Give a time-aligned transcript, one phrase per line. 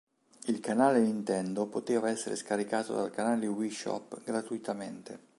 [0.45, 5.19] Il "Canale Nintendo" poteva essere scaricato dal "Canale Wii Shop" gratuitamente.